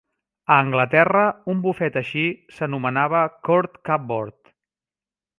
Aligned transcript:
A 0.53 0.55
Anglaterra, 0.59 1.25
un 1.53 1.59
bufet 1.65 1.99
així 2.01 2.23
s'anomenava 2.59 3.21
"court 3.49 3.77
cupboard". 3.91 4.53